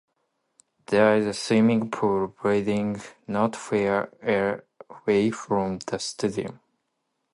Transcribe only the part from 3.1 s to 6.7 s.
not far away from the stadium.